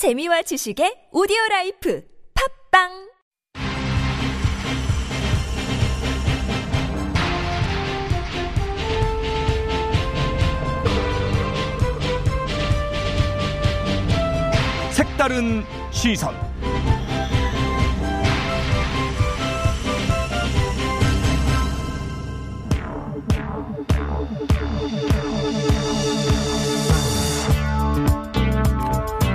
[0.00, 2.02] 재미와 지식의 오디오 라이프
[2.70, 2.88] 팝빵!
[14.90, 16.49] 색다른 시선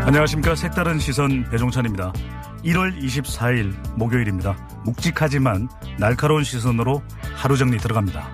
[0.06, 0.54] 안녕하십니까.
[0.54, 2.14] 색다른 시선 배종찬입니다.
[2.64, 4.56] 1월 24일 목요일입니다.
[4.86, 7.02] 묵직하지만 날카로운 시선으로
[7.34, 8.30] 하루 정리 들어갑니다.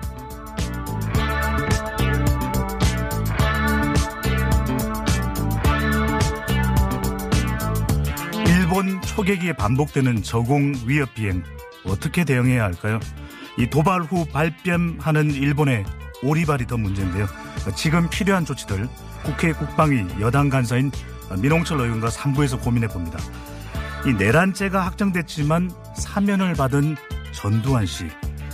[8.46, 11.42] 일본 초계기에 반복되는 저공 위협 비행
[11.86, 13.00] 어떻게 대응해야 할까요?
[13.56, 15.86] 이 도발 후 발뺌하는 일본의
[16.22, 17.26] 오리발이 더 문제인데요.
[17.74, 18.86] 지금 필요한 조치들
[19.24, 20.90] 국회 국방위 여당 간사인
[21.38, 23.18] 민홍철 의원과 3부에서 고민해 봅니다.
[24.06, 26.96] 이 내란죄가 확정됐지만 사면을 받은
[27.32, 28.06] 전두환 씨,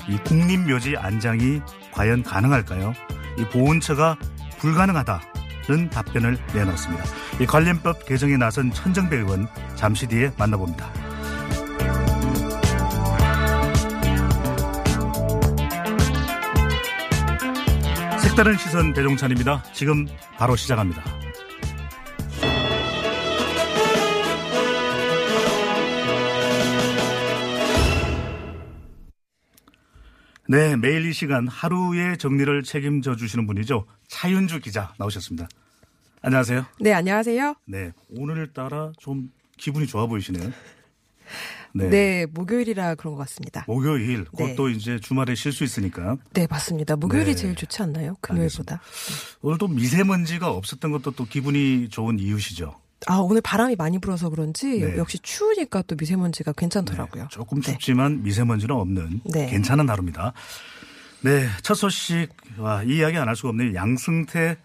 [0.09, 1.61] 이 국립묘지 안장이
[1.93, 2.93] 과연 가능할까요?
[3.39, 4.17] 이 보훈처가
[4.59, 7.05] 불가능하다는 답변을 내놓습니다.
[7.41, 10.91] 이 관련법 개정에 나선 천정배 의원 잠시 뒤에 만나봅니다.
[18.19, 19.63] 색다른 시선 배종찬입니다.
[19.73, 21.18] 지금 바로 시작합니다.
[30.51, 33.85] 네, 매일 이 시간 하루의 정리를 책임져 주시는 분이죠.
[34.09, 35.47] 차윤주 기자 나오셨습니다.
[36.23, 36.65] 안녕하세요.
[36.81, 37.55] 네, 안녕하세요.
[37.67, 40.51] 네, 오늘따라 좀 기분이 좋아 보이시네요.
[41.75, 42.25] 네.
[42.25, 43.67] 목요일이라 그런 것 같습니다.
[43.69, 44.25] 목요일, 네.
[44.33, 46.17] 곧또 이제 주말에 쉴 수 있으니까.
[46.33, 46.97] 네, 맞습니다.
[46.97, 47.35] 목요일이 네.
[47.35, 48.17] 제일 좋지 않나요?
[48.23, 48.81] 금요일보다.
[49.43, 52.75] 오늘 또 미세먼지가 없었던 것도 또 기분이 좋은 이유시죠.
[53.07, 54.97] 아, 오늘 바람이 많이 불어서 그런지 네.
[54.97, 57.29] 역시 추우니까 또 미세먼지가 괜찮더라고요.
[57.31, 57.73] 조금 네.
[57.73, 59.47] 춥지만 미세먼지는 없는 네.
[59.47, 60.33] 괜찮은 하루입니다.
[61.23, 63.75] 네, 첫 소식, 와, 이 이야기 안 할 수가 없네요.
[63.75, 64.57] 양승태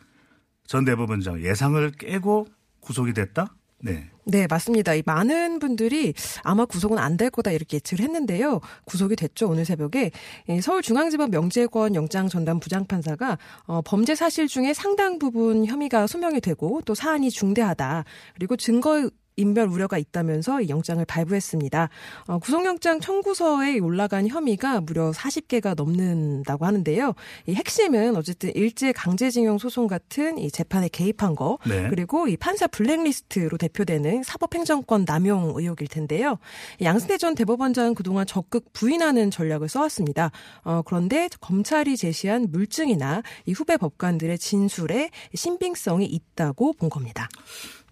[0.67, 2.47] 전 대법원장 예상을 깨고
[2.79, 3.55] 구속이 됐다?
[3.85, 4.05] 네.
[4.25, 4.93] 네, 맞습니다.
[4.93, 6.13] 이 많은 분들이
[6.43, 8.61] 아마 구속은 안 될 거다 이렇게 예측을 했는데요.
[8.85, 9.49] 구속이 됐죠.
[9.49, 10.11] 오늘 새벽에
[10.47, 16.81] 이 서울중앙지법 명재권 영장 전담 부장판사가 어, 범죄 사실 중에 상당 부분 혐의가 소명이 되고
[16.85, 18.05] 또 사안이 중대하다.
[18.35, 21.89] 그리고 증거 인멸 우려가 있다면서 이 영장을 발부했습니다.
[22.27, 27.13] 어, 구속영장 청구서에 올라간 혐의가 무려 40개가 넘는다고 하는데요.
[27.47, 31.87] 이 핵심은 어쨌든 일제 강제징용 소송 같은 이 재판에 개입한 거, 네.
[31.89, 36.37] 그리고 이 판사 블랙리스트로 대표되는 사법행정권 남용 의혹일 텐데요.
[36.79, 40.31] 이 양승태 전 대법원장은 그동안 적극 부인하는 전략을 써왔습니다.
[40.63, 47.27] 어, 그런데 검찰이 제시한 물증이나 이 후배 법관들의 진술에 신빙성이 있다고 본 겁니다.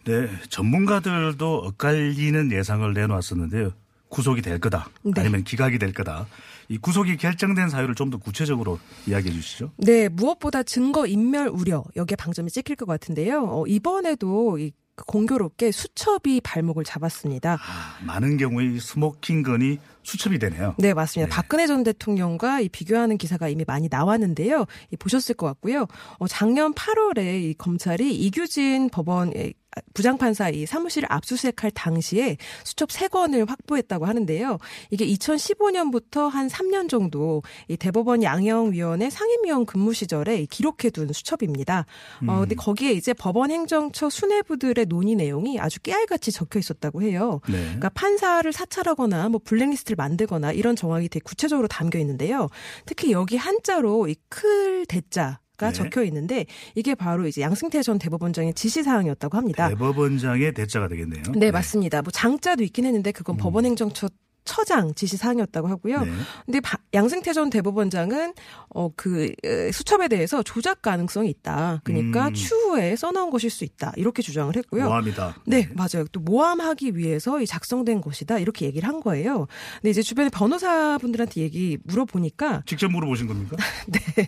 [0.06, 3.72] 네, 전문가들도 엇갈리는 예상을 내놓았었는데요.
[4.09, 4.89] 구속이 될 거다.
[5.03, 5.13] 네.
[5.17, 6.28] 아니면 기각이 될 거다.
[6.67, 9.72] 이 구속이 결정된 사유를 좀 더 구체적으로 이야기해 주시죠.
[9.78, 13.45] 네, 무엇보다 증거 인멸 우려 여기에 방점이 찍힐 것 같은데요.
[13.45, 14.73] 어, 이번에도 이
[15.07, 17.53] 공교롭게 수첩이 발목을 잡았습니다.
[17.53, 20.75] 아, 많은 경우에 이 smoking gun이 수첩이 되네요.
[20.78, 21.29] 네, 맞습니다.
[21.29, 21.35] 네.
[21.35, 24.66] 박근혜 전 대통령과 이 비교하는 기사가 이미 많이 나왔는데요.
[24.91, 25.88] 이 보셨을 것 같고요.
[26.18, 29.53] 어, 작년 8월에 이 검찰이 이규진 법원 의
[29.93, 34.57] 부장판사 이 사무실을 압수수색할 당시에 수첩 3권을 확보했다고 하는데요.
[34.89, 41.85] 이게 2015년부터 한 3년 정도 이 대법원 양형위원회 상임위원 근무 시절에 기록해둔 수첩입니다.
[42.27, 47.41] 어, 근데 거기에 이제 법원 행정처 수뇌부들의 논의 내용이 아주 깨알같이 적혀 있었다고 해요.
[47.47, 47.61] 네.
[47.63, 52.49] 그러니까 판사를 사찰하거나 뭐 블랙리스트를 만들거나 이런 정황이 되게 구체적으로 담겨 있는데요.
[52.85, 55.73] 특히 여기 한자로 이 클 대자 가 네.
[55.73, 59.69] 적혀 있는데 이게 바로 이제 양승태 전 대법원장의 지시 사항이었다고 합니다.
[59.69, 61.22] 대법원장의 대자가 되겠네요.
[61.35, 62.01] 네, 맞습니다.
[62.01, 64.09] 뭐 장자도 있긴 했는데 그건 법원행정처
[64.44, 65.97] 처장 지시 사항이었다고 하고요.
[65.97, 66.05] 음.
[66.05, 66.11] 네.
[66.47, 68.33] 근데 바- 양승태 전 대법원장은
[68.69, 69.33] 어그
[69.71, 71.81] 수첩에 대해서 조작 가능성이 있다.
[71.83, 72.33] 그러니까 음.
[72.33, 73.94] 추후에 써놓은 것일 수 있다.
[73.97, 74.85] 이렇게 주장을 했고요.
[74.85, 75.35] 모함이다.
[75.45, 76.05] 네, 맞아요.
[76.11, 78.39] 또 모함하기 위해서 이 작성된 것이다.
[78.39, 79.45] 이렇게 얘기를 한 거예요.
[79.75, 83.56] 근데 이제 주변에 변호사분들한테 얘기 물어보니까 직접 물어보신 겁니까?
[83.88, 84.27] 네.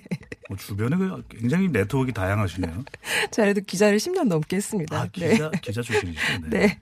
[0.57, 2.83] 주변에 그 굉장히 네트워크 다양하시네요.
[3.31, 4.97] 자, 그래도 기자를 10년 넘게 했습니다.
[5.01, 5.31] 아, 네.
[5.33, 6.33] 기자, 기자 출신이시죠.
[6.49, 6.59] 네.
[6.59, 6.81] 네.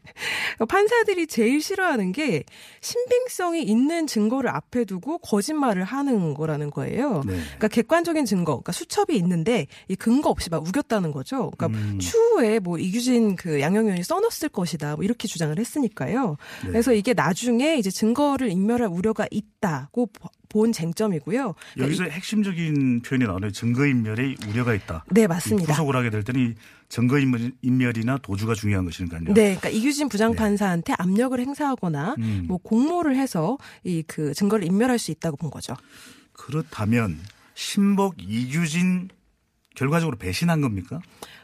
[0.68, 2.44] 판사들이 제일 싫어하는 게
[2.82, 7.24] 신빙성이 있는 증거를 앞에 두고 거짓말을 하는 거라는 거예요.
[7.26, 7.34] 네.
[7.44, 11.52] 그러니까 객관적인 증거, 그러니까 수첩이 있는데 이 근거 없이 막 우겼다는 거죠.
[11.52, 12.00] 그러니까 음.
[12.00, 16.38] 추후에 뭐 이규진 그 양형위원이 써놨을 것이다, 뭐 이렇게 주장을 했으니까요.
[16.64, 16.68] 네.
[16.72, 21.56] 그래서 이게 나중에 이제 증거를 인멸할 우려가 있다고 보- 본 쟁점이고요.
[21.74, 23.52] 그러니까 여기서 핵심적인 표현이 나오네요.
[23.52, 25.06] 증거인멸의 우려가 있다.
[25.10, 25.72] 네, 맞습니다.
[25.74, 26.56] 구속을 하게 될 때는
[26.90, 29.22] 증거인멸이나 도주가 중요한 것이니까요.
[29.26, 32.46] 네, 그러니까 이규진 부장판사한테 압력을 행사하거나 음.
[32.48, 35.76] 뭐 공모를 해서 이 그 증거를 인멸할 수 있다고 본 거죠.
[36.34, 37.18] 그렇다면
[37.54, 39.10] 신복 이규진
[39.76, 41.00] 결과적으로 배신한 겁니까?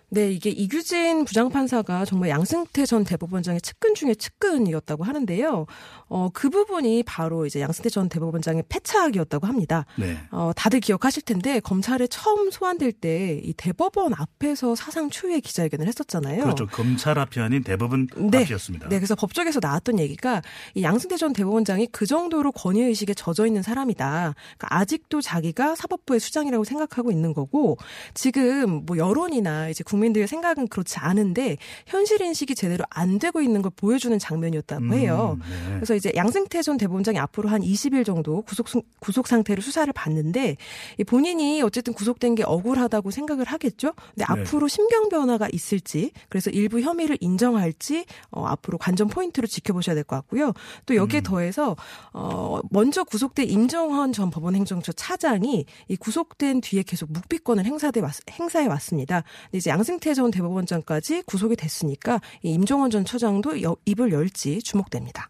[0.10, 5.66] 네, 이게 이규진 부장판사가 정말 양승태 전 대법원장의 측근 중에 측근이었다고 하는데요.
[6.08, 9.86] 어, 그 부분이 바로 이제 양승태 전 대법원장의 패착이었다고 합니다.
[9.98, 10.18] 네.
[10.32, 16.44] 어, 다들 기억하실 텐데 검찰에 처음 소환될 때 이 대법원 앞에서 사상 초유의 기자회견을 했었잖아요.
[16.44, 16.68] 그렇죠.
[16.68, 18.42] 검찰 앞이 아닌 대법원 네.
[18.44, 18.90] 앞이었습니다.
[18.90, 20.42] 네, 그래서 법조계에서 나왔던 얘기가
[20.76, 24.36] 이 양승태 전 대법원장이 그 정도로 권위 의식에 젖어 있는 사람이다.
[24.58, 27.78] 그러니까 아직도 자기가 사법부의 수장이라고 생각하고 있는 거고
[28.14, 33.62] 지금 뭐 여론이나 이제 국 민들의 생각은 그렇지 않은데 현실 인식이 제대로 안 되고 있는
[33.62, 35.38] 걸 보여주는 장면이었다고 해요.
[35.40, 35.76] 음, 네.
[35.76, 38.68] 그래서 이제 양승태 전 대법원장이 앞으로 한 20일 정도 구속
[39.00, 40.58] 구속 상태로 수사를 받는데
[40.98, 43.94] 이 본인이 어쨌든 구속된 게 억울하다고 생각을 하겠죠.
[44.16, 44.26] 근데 네.
[44.28, 50.16] 앞으로 심경 변화가 있을지 그래서 일부 혐의를 인정할지 어, 앞으로 관전 포인트로 지켜보셔야 될 것
[50.16, 50.54] 같고요.
[50.86, 51.24] 또 여기에 음.
[51.24, 51.76] 더해서
[52.14, 58.68] 어, 먼저 구속된 임정헌 전 법원행정처 차장이 이 구속된 뒤에 계속 묵비권을 행사돼 왔, 행사해
[58.68, 59.24] 왔습니다.
[59.46, 64.62] 근데 이제 양 승태 전 대법원장까지 구속이 됐으니까 이 임정헌 전 처장도 여- 입을 열지
[64.62, 65.30] 주목됩니다.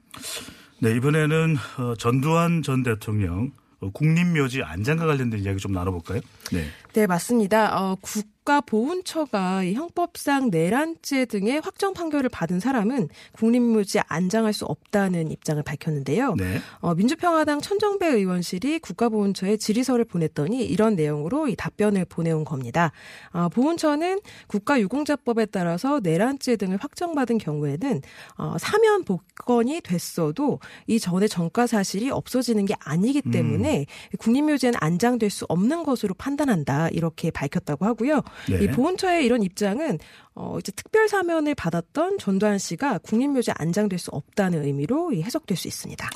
[0.80, 6.22] 네, 이번에는 어, 전두환 전 대통령 어, 국립묘지 안장과 관련된 이야기 좀 나눠볼까요?
[6.52, 6.66] 네.
[6.94, 7.80] 네, 맞습니다.
[7.80, 15.32] 어, 국 가보훈처가 이 형법상 내란죄 등의 확정 판결을 받은 사람은 국립묘지에 안장할 수 없다는
[15.32, 16.36] 입장을 밝혔는데요.
[16.36, 16.60] 네.
[16.80, 22.94] 어, 민주평화당 천정배 의원실이 국가보훈처에 질의서를 보냈더니 이런 내용으로 이 답변을 보내온 겁니다.
[23.32, 28.02] 아, 보훈처는 국가유공자법에 따라서 내란죄 등을 확정받은 경우에는
[28.38, 33.88] 어, 사면 복권이 됐어도 이 전에 전과 사실이 없어지는 게 아니기 때문에
[34.20, 38.22] 국립묘지에는 안장될 수 없는 것으로 판단한다 이렇게 밝혔다고 하고요.
[38.50, 38.64] 네.
[38.64, 40.00] 이 보훈처의 이런 입장은
[40.36, 45.68] 어, 이제 특별 사면을 받았던 전두환 씨가 국립묘지에 안장될 수 없다는 의미로 이 해석될 수
[45.68, 46.10] 있습니다.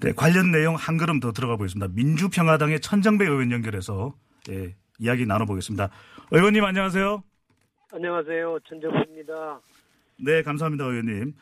[0.00, 1.92] 네, 관련 내용 한 걸음 더 들어가 보겠습니다.
[1.94, 4.14] 민주평화당의 천정배 의원 연결해서
[4.48, 5.90] 예, 이야기 나눠보겠습니다.
[6.30, 7.22] 의원님 안녕하세요.
[7.92, 8.58] 안녕하세요.
[8.68, 9.60] 천정입니다.
[10.22, 11.34] 네, 감사합니다, 의원님.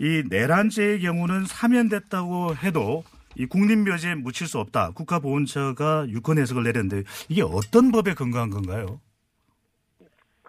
[0.00, 3.04] 이 내란죄의 경우는 사면됐다고 해도
[3.36, 4.90] 이 국립묘지에 묻힐 수 없다.
[4.90, 9.00] 국가보훈처가 유권 해석을 내렸는데 이게 어떤 법에 근거한 건가요?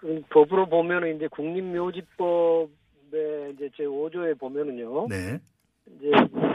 [0.04, 2.68] 그 법으로 보면은 이제 국립묘지법에
[3.54, 5.06] 이제 제 5조에 보면은요.
[5.08, 5.38] 네.
[5.96, 6.10] 이제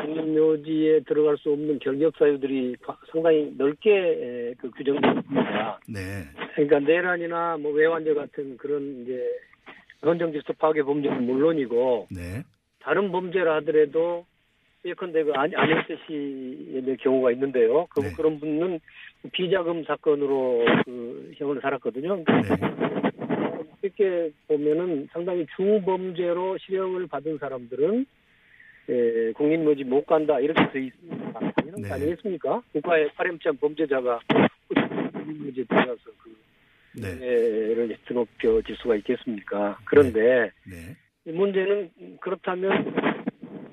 [0.06, 5.80] 국립묘지에 들어갈 수 없는 결격 사유들이 가- 상당히 넓게 에, 그 규정되어 있습니다.
[5.88, 6.00] 네.
[6.54, 9.20] 그러니까 내란이나 뭐 외환죄 같은 그런 이제
[10.06, 12.44] 헌정 질서 파괴 범죄는 물론이고 네.
[12.82, 14.28] 다른 범죄라 하더라도
[14.86, 17.88] 예컨대 그 안- 안현태 씨의 경우가 있는데요.
[17.90, 18.14] 그, 네.
[18.16, 18.80] 그런 분은
[19.32, 22.16] 비자금 사건으로 그 형을 살았거든요.
[22.18, 22.24] 네.
[23.82, 28.06] 이렇게 보면은 상당히 중범죄로 실형을 받은 사람들은
[28.90, 31.34] 예, 국립묘지 못 간다 이렇게 돼 있습니다.
[31.34, 31.88] 당연한 네.
[31.88, 32.62] 거 아니겠습니까?
[32.74, 34.20] 국가의 파렴치한 범죄자가
[35.14, 36.36] 국립묘지에 들어가서 그
[37.00, 37.74] 네.
[37.74, 39.78] 를 드높여질 수가 있겠습니까?
[39.86, 40.96] 그런데 네.
[41.26, 43.20] 이 문제는 그렇다면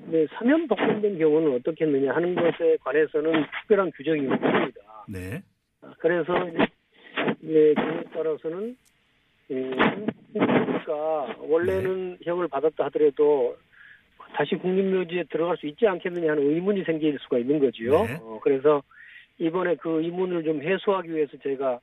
[0.09, 5.05] 네, 사면 복권된 경우는 어떻게 했느냐 하는 것에 관해서는 특별한 규정이 없습니다.
[5.09, 5.41] 네.
[5.81, 6.65] 아, 그래서 이제
[7.43, 8.86] 예, 그에 따라서는 예,
[9.47, 13.57] 그러니까 원래는 형을 받았다 하더라도
[14.35, 18.03] 다시 국립묘지에 들어갈 수 있지 않겠느냐 하는 의문이 생길 수가 있는 거지요.
[18.05, 18.19] 네.
[18.21, 18.83] 어, 그래서
[19.39, 21.79] 이번에 그 의문을 좀 해소하기 위해서 제가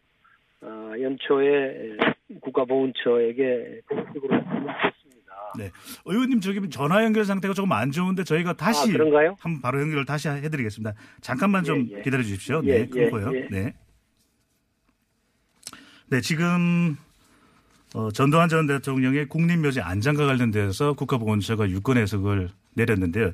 [0.61, 1.97] 어, 연초에
[2.41, 5.53] 국가보훈처에게 공식으로 했습니다.
[5.59, 5.71] 네.
[6.05, 9.37] 의원님 저기 전화 연결 상태가 조금 안 좋은데 저희가 다시 아, 그런가요?
[9.41, 10.95] 한번 바로 연결을 다시 해드리겠습니다.
[11.21, 12.03] 잠깐만 좀 예, 예.
[12.03, 12.63] 기다려 주십시오.
[12.65, 13.37] 예, 네, 예, 끊고요.
[13.37, 13.49] 예.
[13.51, 13.75] 네.
[16.11, 16.97] 네, 지금
[17.95, 23.33] 어, 전두환 전 대통령의 국립묘지 안장과 관련돼서 국가보훈처가 유권 해석을 내렸는데요.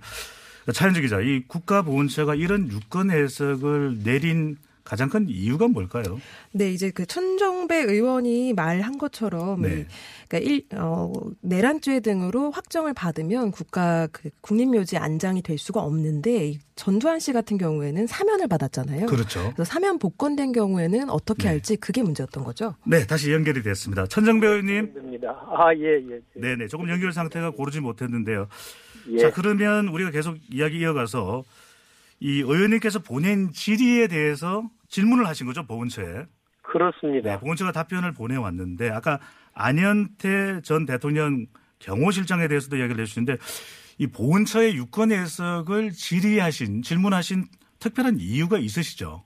[0.73, 4.59] 차현주 기자, 이 국가보훈처가 이런 유권 해석을 내린
[4.91, 6.21] 가장 큰 이유가 뭘까요?
[6.51, 9.69] 네, 이제 그 천정배 의원이 말한 것처럼 네.
[9.69, 9.87] 이,
[10.27, 16.59] 그러니까 일, 어, 내란죄 등으로 확정을 받으면 국가 그 국립묘지 안장이 될 수가 없는데 이
[16.75, 19.07] 전두환 씨 같은 경우에는 사면을 받았잖아요.
[19.07, 19.53] 그렇죠.
[19.55, 21.51] 그래서 사면 복권된 경우에는 어떻게 네.
[21.51, 22.75] 할지 그게 문제였던 거죠.
[22.85, 24.09] 네, 다시 연결이 됐습니다.
[24.09, 24.93] 천정배 의원님.
[24.93, 25.41] 됩니다.
[25.57, 26.21] 아, 예, 예.
[26.35, 26.67] 네 네.
[26.67, 28.49] 조금 연결 상태가 고르지 못했는데요.
[29.11, 29.19] 예.
[29.19, 31.45] 자, 그러면 우리가 계속 이야기 이어가서
[32.19, 36.27] 이 의원님께서 보낸 질의에 대해서 질문을 하신 거죠, 보훈처에.
[36.63, 37.31] 그렇습니다.
[37.31, 39.19] 네, 보훈처가 답변을 보내왔는데 아까
[39.55, 41.47] 안현태 전 대통령
[41.79, 43.37] 경호실장에 대해서도 이야기를 해주시는데
[43.99, 47.45] 이 보훈처의 유권 해석을 질의하신, 질문하신
[47.81, 49.23] 특별한 이유가 있으시죠?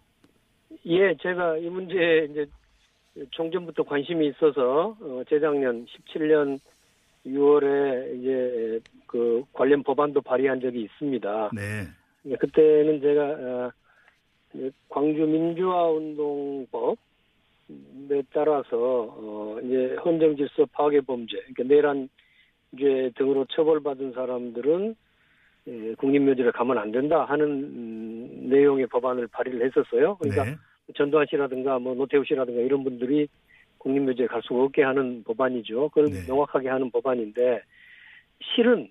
[0.86, 2.46] 예, 제가 이 문제에 이제
[3.30, 6.58] 종전부터 관심이 있어서 어, 재작년 17년
[7.26, 11.50] 6월에 이제 그 관련 법안도 발의한 적이 있습니다.
[11.54, 11.86] 네.
[12.26, 13.70] 예, 그때는 제가 어,
[14.88, 16.98] 광주 민주화 운동법
[18.10, 24.94] 에 따라서 어, 이제 헌정 질서 파괴 범죄, 그러니까 내란죄 등으로 처벌받은 사람들은
[25.66, 30.16] 예, 국립묘지를 가면 안 된다 하는 음, 내용의 법안을 발의를 했었어요.
[30.16, 30.56] 그러니까 네.
[30.94, 33.28] 전두환 씨라든가 뭐 노태우 씨라든가 이런 분들이
[33.78, 35.88] 국립묘지에 갈 수가 없게 하는 법안이죠.
[35.88, 36.26] 그걸 네.
[36.28, 37.62] 명확하게 하는 법안인데
[38.54, 38.90] 실은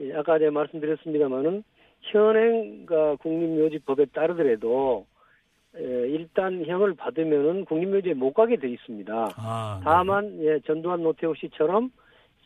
[0.00, 1.64] 예, 아까 제가 말씀드렸습니다마는
[2.12, 5.06] 현행가 국립묘지법에 따르더라도
[5.76, 9.34] 에, 일단 형을 받으면은 국립묘지에 못 가게 돼 있습니다.
[9.36, 9.84] 아, 네.
[9.84, 11.90] 다만 예, 전두환 노태우 씨처럼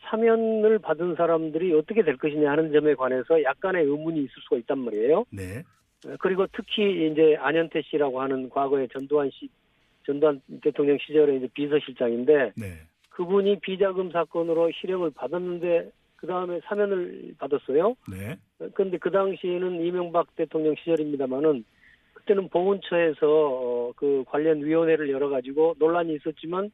[0.01, 5.25] 사면을 받은 사람들이 어떻게 될 것이냐 하는 점에 관해서 약간의 의문이 있을 수가 있단 말이에요.
[5.31, 5.63] 네.
[6.07, 9.49] 어, 그리고 특히 이제 안현태 씨라고 하는 과거에 전두환 씨,
[10.05, 12.65] 전두환 대통령 시절에 이제 비서실장인데 네.
[13.09, 17.95] 그분이 비자금 사건으로 실형을 받았는데 그 다음에 사면을 받았어요.
[18.11, 18.37] 네.
[18.73, 21.63] 그런데 그 당시에는 이명박 대통령 시절입니다만은
[22.13, 26.71] 그때는 보훈처에서 어, 그 관련 위원회를 열어가지고 논란이 있었지만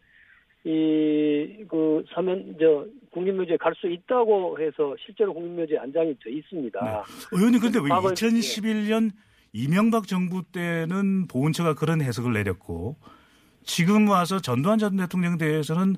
[0.66, 6.80] 이 그 사면 저 국립묘지에 갈 수 있다고 해서 실제로 국립묘지에 안장이 돼 있습니다.
[6.84, 7.38] 네.
[7.38, 9.12] 의원님 근데 왜 과거에- 2011년
[9.54, 12.96] 이명박 정부 때는 보훈처가 그런 해석을 내렸고
[13.64, 15.96] 지금 와서 전두환 전 대통령 대해서는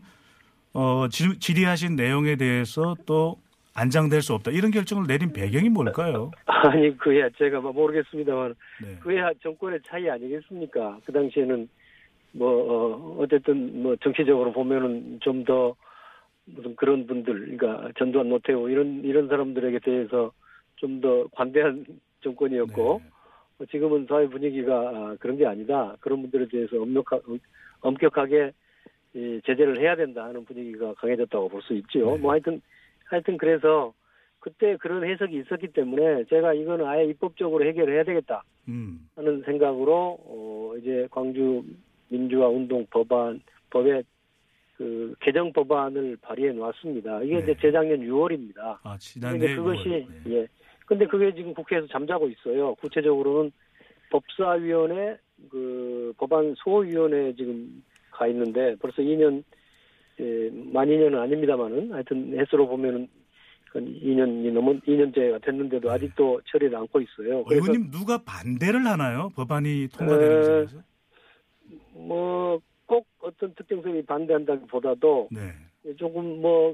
[0.79, 3.37] 어 질, 질의하신 내용에 대해서 또
[3.73, 6.29] 안장될 수 없다 이런 결정을 내린 배경이 뭘까요?
[6.45, 8.53] 아니 그야 제가 뭐 모르겠습니다만
[8.83, 8.99] 네.
[9.01, 10.99] 그야 정권의 차이 아니겠습니까?
[11.03, 11.67] 그 당시에는
[12.33, 15.75] 뭐 어, 어쨌든 뭐 정치적으로 보면은 좀 더
[16.47, 20.31] 무슨 그런 분들, 그러니까 전두환 노태우 이런 이런 사람들에게 대해서
[20.77, 21.85] 좀 더 관대한
[22.23, 23.09] 정권이었고 네.
[23.59, 25.95] 어, 지금은 사회 분위기가 아, 그런 게 아니다.
[25.99, 27.19] 그런 분들에 대해서 엄격하,
[27.81, 28.51] 엄격하게
[29.17, 32.11] 이, 제재를 해야 된다 하는 분위기가 강해졌다고 볼 수 있지요.
[32.15, 32.17] 네.
[32.21, 32.61] 뭐 하여튼
[33.05, 33.93] 하여튼 그래서
[34.39, 39.09] 그때 그런 해석이 있었기 때문에 제가 이거는 아예 입법적으로 해결해야 되겠다 음.
[39.15, 41.63] 하는 생각으로 어 이제 광주
[42.09, 44.03] 민주화 운동 법안 법의
[44.77, 47.23] 그 개정 법안을 발의해 놨습니다.
[47.23, 47.43] 이게 네.
[47.43, 48.77] 이제 재작년 6월입니다.
[48.83, 50.07] 아 지난해 그것이 6월.
[50.25, 50.35] 네.
[50.35, 50.47] 예.
[50.85, 52.75] 근데 그게 지금 국회에서 잠자고 있어요.
[52.75, 53.51] 구체적으로는
[54.11, 55.17] 법사위원회
[55.49, 57.83] 그 법안 소위원회 지금
[58.17, 59.43] 가 있는데 벌써 2년
[60.19, 63.07] 예, 만 2년은 아닙니다만은 하여튼 횟수로 보면은
[63.73, 65.93] 한 2년이 넘은 2년째가 됐는데도 네.
[65.93, 67.43] 아직도 처리를 않고 있어요.
[67.49, 69.29] 의원님 누가 반대를 하나요?
[69.35, 70.77] 법안이 통과되는 에, 과정에서?
[71.93, 75.93] 뭐 꼭 어떤 특정성이 반대한다기보다도 네.
[75.97, 76.73] 조금 뭐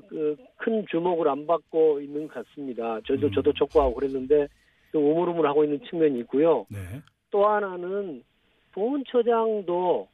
[0.58, 3.02] 큰 주목을 안 받고 있는 것 같습니다.
[3.06, 3.32] 저도 음.
[3.34, 4.48] 저도 촉구하고 그랬는데
[4.92, 6.66] 좀 우물우물 하고 있는 측면이 있고요.
[6.70, 6.78] 네.
[7.32, 8.24] 또 하나는
[8.72, 10.08] 보훈처장도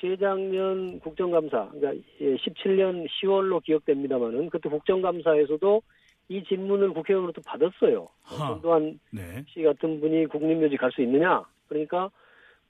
[0.00, 5.82] 재작년 국정감사, 그러니까 17년 10월로 기억됩니다만은 그때 국정감사에서도
[6.28, 8.08] 이 질문을 국회의원으로부터 받았어요.
[8.22, 8.48] 하.
[8.48, 9.44] 전두환 네.
[9.48, 11.44] 씨 같은 분이 국립묘지 갈 수 있느냐?
[11.68, 12.10] 그러니까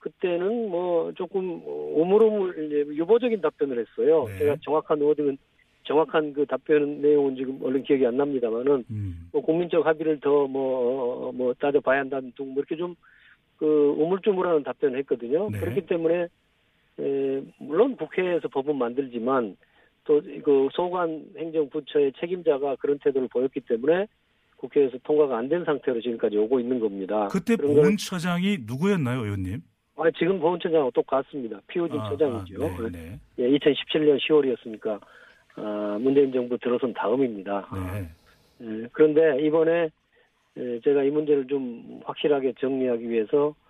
[0.00, 4.24] 그때는 뭐 조금 오물오물 이제 유보적인 답변을 했어요.
[4.26, 4.38] 네.
[4.38, 5.38] 제가 정확한 워딩은
[5.84, 9.28] 정확한 그 답변 내용은 지금 얼른 기억이 안 납니다만은 음.
[9.32, 15.48] 뭐 국민적 합의를 더뭐뭐 따져봐야 한다는 등 뭐 이렇게 좀그 우물쭈물하는 답변을 했거든요.
[15.50, 15.58] 네.
[15.60, 16.28] 그렇기 때문에
[17.00, 19.56] 에, 물론 국회에서 법은 만들지만
[20.04, 24.06] 또 그 소관 행정부처의 책임자가 그런 태도를 보였기 때문에
[24.56, 27.28] 국회에서 통과가 안 된 상태로 지금까지 오고 있는 겁니다.
[27.28, 29.62] 그때 보훈처장이 누구였나요, 의원님?
[29.96, 31.60] 아, 지금 보훈처장하고 똑같습니다.
[31.68, 32.64] 피오진 아, 처장이죠.
[32.64, 33.20] 아, 네, 네.
[33.38, 35.00] 예, 2017년 10월이었으니까
[35.56, 37.68] 아, 문재인 정부 들어선 다음입니다.
[37.72, 38.08] 네.
[38.60, 39.88] 예, 그런데 이번에
[40.56, 43.63] 예, 제가 이 문제를 좀 확실하게 정리하기 위해서 예,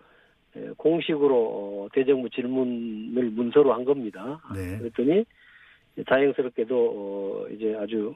[0.77, 4.41] 공식으로 어, 대정부 질문을 문서로 한 겁니다.
[4.55, 4.79] 네.
[4.79, 5.25] 그랬더니
[6.07, 8.15] 다행스럽게도 어, 이제 아주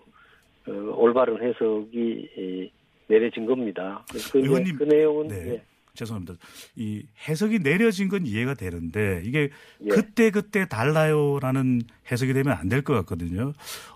[0.67, 2.71] 어, 올바른 해석이 이,
[3.09, 4.05] 내려진 겁니다.
[4.33, 5.49] 그, 의원님, 그 내용은 네.
[5.55, 5.63] 예,
[5.95, 6.35] 죄송합니다.
[6.77, 9.49] 이 해석이 내려진 건 이해가 되는데 이게
[9.85, 9.89] 예.
[9.89, 11.81] 그때 그때 달라요라는
[12.11, 13.53] 해석이 되면 안 될 것 같거든요.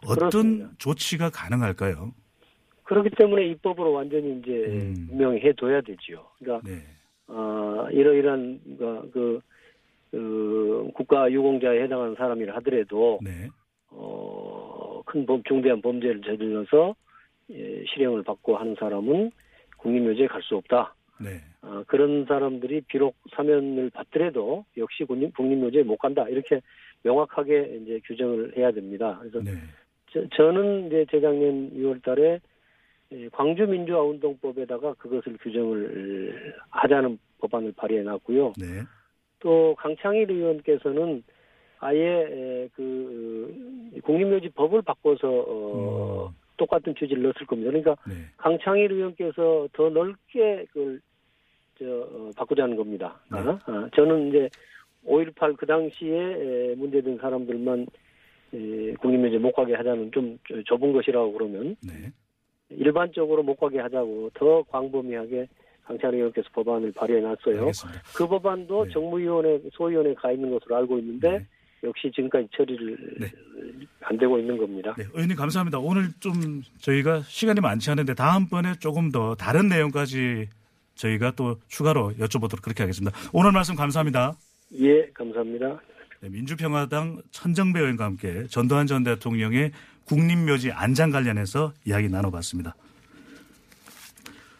[0.06, 0.70] 어떤 그렇습니다.
[0.78, 2.12] 조치가 가능할까요?
[2.84, 5.06] 그렇기 때문에 입법으로 완전히 이제 음.
[5.10, 6.24] 분명히 해둬야 되지요.
[6.38, 6.80] 그러니까 네.
[7.28, 9.40] 어, 이러이러한 그, 그,
[10.10, 13.48] 그 국가 유공자에 해당하는 사람이라 하더라도 네.
[13.90, 16.94] 어, 큰 범, 중대한 범죄를 저질러서
[17.50, 19.30] 예, 실형을 받고 하는 사람은
[19.78, 20.94] 국립묘지에 갈 수 없다.
[21.20, 21.40] 네.
[21.62, 26.28] 어, 그런 사람들이 비록 사면을 받더라도 역시 국립, 국립묘지에 못 간다.
[26.28, 26.60] 이렇게
[27.02, 29.18] 명확하게 이제 규정을 해야 됩니다.
[29.20, 29.52] 그래서 네.
[30.12, 32.40] 저, 저는 이제 재작년 6월 달에 예,
[33.32, 38.52] 광주민주화운동법에다가 그것을 규정을 하자는 법안을 발의해 놨고요.
[38.58, 38.82] 네.
[39.40, 41.22] 또 강창일 의원께서는
[41.80, 41.98] 아예
[42.30, 46.34] 에, 그 국립묘지 법을 바꿔서 어, 음.
[46.56, 47.70] 똑같은 취지를 넣었을 겁니다.
[47.70, 48.14] 그러니까 네.
[48.36, 51.00] 강창일 의원께서 더 넓게 그걸
[51.78, 53.20] 저 어, 바꾸자는 겁니다.
[53.32, 53.38] 네.
[53.38, 54.48] 아, 아, 저는 이제
[55.04, 56.16] 5.18 그 당시에
[56.70, 57.86] 에, 문제된 사람들만
[58.54, 62.12] 에, 국립묘지 못 가게 하자는 좀 저- 좁은 것이라고 그러면 네.
[62.78, 65.48] 일반적으로 못 가게 하자고 더 광범위하게
[65.84, 67.70] 강창일 의원께서 법안을 발의해 놨어요.
[68.14, 68.92] 그 법안도 네.
[68.92, 71.46] 정무위원회 소위원회에 가 있는 것으로 알고 있는데 네.
[71.84, 73.26] 역시 지금까지 처리를 네.
[74.02, 74.94] 안 되고 있는 겁니다.
[74.96, 75.78] 네, 의원님 감사합니다.
[75.80, 80.48] 오늘 좀 저희가 시간이 많지 않은데 다음번에 조금 더 다른 내용까지
[80.94, 83.16] 저희가 또 추가로 여쭤보도록 그렇게 하겠습니다.
[83.32, 84.34] 오늘 말씀 감사합니다.
[84.78, 85.80] 예, 감사합니다.
[86.20, 89.72] 네, 민주평화당 천정배 의원과 함께 전두환 전 대통령의
[90.04, 92.74] 국립묘지 안장 관련해서 이야기 나눠봤습니다.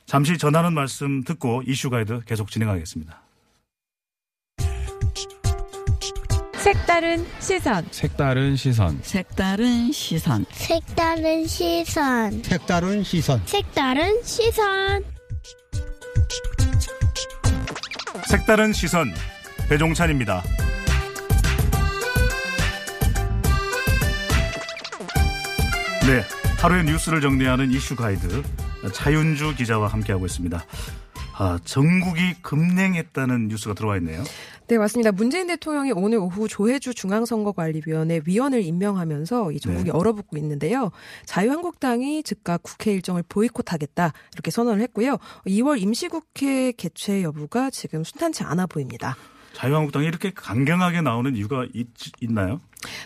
[0.06, 3.22] 잠시 전하는 말씀 듣고 이슈 가이드 계속 진행하겠습니다.
[6.62, 7.86] 색다른 시선.
[7.90, 8.98] 색다른 시선.
[9.02, 10.46] 색다른 시선.
[10.52, 12.42] 색다른 시선.
[12.44, 13.42] 색다른 시선.
[13.46, 15.04] 색다른 시선.
[18.28, 19.12] 색다른 시선.
[19.68, 20.42] 배종찬입니다.
[26.12, 26.20] 네,
[26.60, 28.42] 하루의 뉴스를 정리하는 이슈 가이드
[28.92, 30.62] 차윤주 기자와 함께하고 있습니다.
[31.38, 34.22] 아, 전국이 급냉했다는 뉴스가 들어와 있네요.
[34.68, 35.10] 네, 맞습니다.
[35.12, 39.90] 문재인 대통령이 오늘 오후 조혜주 중앙선거관리위원회 위원을 임명하면서 이 전국이 네.
[39.90, 40.90] 얼어붙고 있는데요.
[41.24, 45.16] 자유한국당이 즉각 국회 일정을 보이콧하겠다 이렇게 선언을 했고요.
[45.46, 49.16] 2월 임시국회 개최 여부가 지금 순탄치 않아 보입니다.
[49.54, 51.86] 자유한국당이 이렇게 강경하게 나오는 이유가 있,
[52.20, 52.60] 있나요?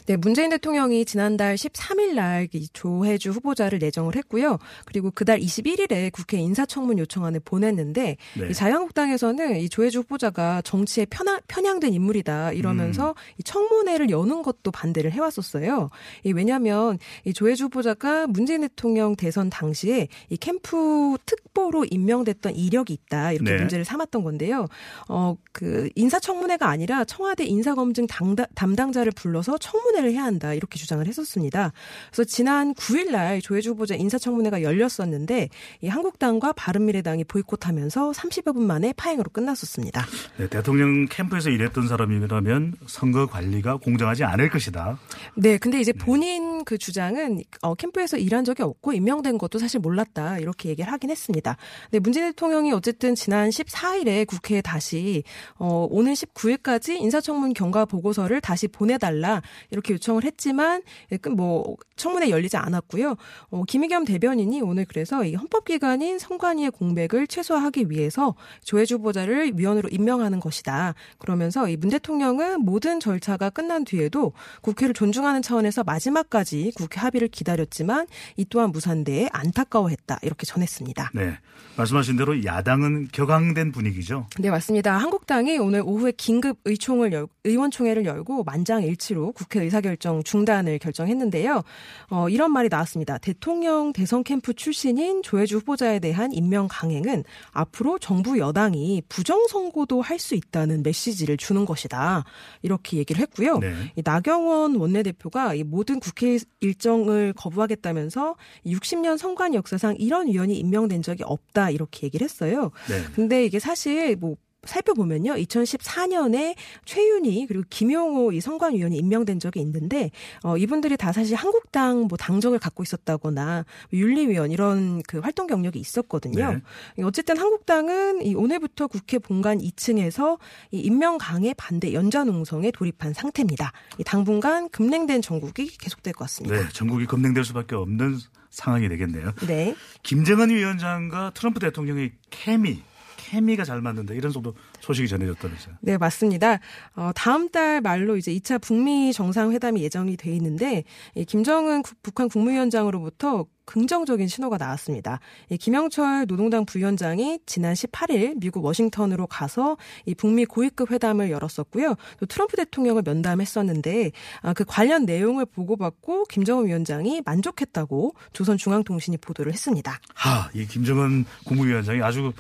[0.07, 4.59] 네, 문재인 대통령이 지난달 13일 날이 조혜주 후보자를 내정을 했고요.
[4.85, 8.49] 그리고 그달 21일에 국회 인사청문 요청안을 보냈는데 네.
[8.49, 13.15] 이 자유한국당에서는 이 조혜주 후보자가 정치에 편하, 편향된 인물이다 이러면서 음.
[13.39, 15.91] 이 청문회를 여는 것도 반대를 해왔었어요.
[16.25, 23.33] 이 왜냐하면 이 조혜주 후보자가 문재인 대통령 대선 당시에 이 캠프 특보로 임명됐던 이력이 있다
[23.33, 23.59] 이렇게 네.
[23.59, 24.67] 문제를 삼았던 건데요.
[25.09, 28.07] 어 그 인사청문회가 아니라 청와대 인사검증
[28.55, 31.73] 담당자를 불러서 청문회를 해야 한다 이렇게 주장을 했었습니다.
[32.11, 35.49] 그래서 지난 9일 날 조혜주 후보자 인사청문회가 열렸었는데
[35.81, 40.07] 이 한국당과 바른미래당이 보이콧하면서 30여 분 만에 파행으로 끝났었습니다.
[40.37, 44.99] 네, 대통령 캠프에서 일했던 사람이라면 선거 관리가 공정하지 않을 것이다.
[45.35, 50.39] 네, 근데 이제 본인 그 주장은 어, 캠프에서 일한 적이 없고 임명된 것도 사실 몰랐다
[50.41, 51.57] 이렇게 얘기를 하긴 했습니다.
[51.93, 55.23] 네, 문재인 대통령이 어쨌든 지난 14일에 국회에 다시
[55.59, 62.29] 어, 오는 19일까지 인사청문 경과 보고서를 다시 보내달라 이렇게 요청을 했지만 예, 끝- 뭐 청문회
[62.31, 63.15] 열리지 않았고요.
[63.51, 70.41] 어, 김의겸 대변인이 오늘 그래서 이 헌법기관인 선관위의 공백을 최소화하기 위해서 조혜주 후보자를 위원으로 임명하는
[70.41, 70.95] 것이다.
[71.19, 78.07] 그러면서 이 문 대통령은 모든 절차가 끝난 뒤에도 국회를 존중하는 차원에서 마지막까지 국회 합의를 기다렸지만
[78.37, 80.19] 이 또한 무산되에 안타까워했다.
[80.23, 81.11] 이렇게 전했습니다.
[81.15, 81.39] 네.
[81.77, 84.27] 말씀하신 대로 야당은 격앙된 분위기죠.
[84.39, 84.97] 네, 맞습니다.
[84.97, 91.63] 한국당이 오늘 오후에 긴급 의총을 열, 의원총회를 열고 만장일치로 국회 의사결정 중단을 결정했는데요.
[92.11, 93.19] 어, 이런 말이 나왔습니다.
[93.19, 100.35] 대통령 대선 캠프 출신인 조혜주 후보자에 대한 임명 강행은 앞으로 정부 여당이 부정선거도 할 수
[100.35, 102.25] 있다는 메시지를 주는 것이다.
[102.63, 103.59] 이렇게 얘기를 했고요.
[103.59, 103.73] 네.
[103.97, 111.25] 이 나경원 원내대표가 이 모든 국회 일정을 거부하겠다면서 60년 선관 역사상 이런 위원이 임명된 적이
[111.25, 112.71] 없다 이렇게 얘기를 했어요.
[112.89, 113.03] 네.
[113.15, 115.35] 근데 이게 사실 뭐 살펴보면요.
[115.35, 120.11] 2014년에 최윤희 그리고 김용호 이 선관위원이 임명된 적이 있는데
[120.43, 126.61] 어 이분들이 다 사실 한국당 뭐 당적을 갖고 있었다거나 윤리위원 이런 그 활동 경력이 있었거든요.
[127.03, 130.39] 어쨌든 한국당은 이 오늘부터 국회 본관 2층에서
[130.73, 133.73] 이 임명 강행 반대 연좌 농성에 돌입한 상태입니다.
[133.99, 136.57] 이 당분간 급냉된 전국이 계속될 것 같습니다.
[136.57, 136.69] 네.
[136.73, 138.19] 전국이 급냉될 수밖에 없는
[138.51, 139.33] 상황이 되겠네요.
[139.47, 139.75] 네.
[140.03, 142.83] 김정은 위원장과 트럼프 대통령의 케미,
[143.31, 145.75] 케미가 잘 맞는다 이런 정도 소식이 전해졌다면서요.
[145.81, 146.61] 네, 맞습니다.
[146.95, 150.85] 어, 다음 달 말로 이제 2차 북미 정상회담이 예정이 돼 있는데
[151.17, 155.19] 이 김정은 국- 북한 국무위원장으로부터 긍정적인 신호가 나왔습니다.
[155.51, 161.97] 이 김영철 노동당 부위원장이 지난 18일 미국 워싱턴으로 가서 이 북미 고위급 회담을 열었었고요.
[162.21, 164.13] 또 트럼프 대통령을 면담했었는데
[164.43, 169.99] 아, 그 관련 내용을 보고받고 김정은 위원장이 만족했다고 조선중앙통신이 보도를 했습니다.
[170.15, 172.33] 하, 이 김정은 국무위원장이 아주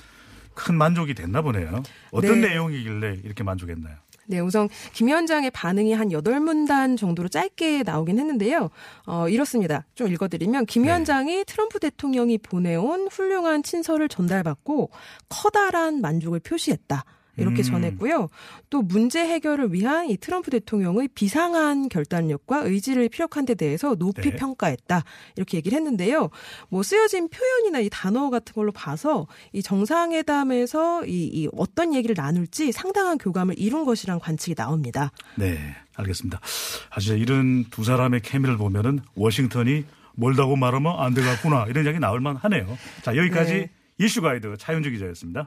[0.57, 1.83] 큰 만족이 됐나 보네요.
[2.11, 2.49] 어떤 네.
[2.49, 3.95] 내용이길래 이렇게 만족했나요?
[4.29, 8.71] 네, 우선 김 위원장의 반응이 한 8문단 정도로 짧게 나오긴 했는데요.
[9.07, 9.85] 어, 이렇습니다.
[9.95, 10.89] 좀 읽어드리면 김 네.
[10.89, 14.91] 위원장이 트럼프 대통령이 보내온 훌륭한 친서를 전달받고
[15.29, 17.05] 커다란 만족을 표시했다.
[17.37, 17.65] 이렇게 음.
[17.65, 18.29] 전했고요.
[18.71, 24.37] 또 문제 해결을 위한 이 트럼프 대통령의 비상한 결단력과 의지를 피력한 데 대해서 높이 네.
[24.37, 25.05] 평가했다.
[25.37, 26.31] 이렇게 얘기를 했는데요.
[26.69, 32.73] 뭐 쓰여진 표현이나 이 단어 같은 걸로 봐서 이 정상회담에서 이, 이 어떤 얘기를 나눌지
[32.73, 35.13] 상당한 교감을 이룬 것이란 관측이 나옵니다.
[35.37, 35.59] 네,
[35.95, 36.41] 알겠습니다.
[36.93, 42.67] 사실 이런 두 사람의 케미를 보면은 워싱턴이 멀다고 말하면 안 되겠구나 이런 이야기 나올 만하네요.
[43.03, 43.71] 자 여기까지 네.
[43.99, 45.47] 이슈 가이드 차윤주 기자였습니다.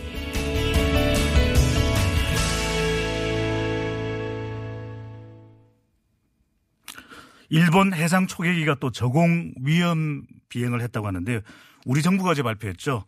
[7.55, 11.41] 일본 해상 초계기가 또 저공 위험 비행을 했다고 하는데요.
[11.85, 13.03] 우리 정부가 어제 발표했죠.